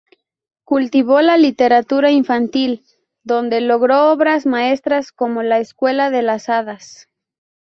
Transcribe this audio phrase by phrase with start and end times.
[0.63, 2.83] Cultivó la literatura infantil,
[3.21, 7.07] donde logró obras maestras como "La escuela de las hadas".